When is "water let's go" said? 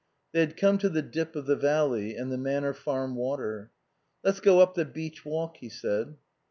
3.15-4.59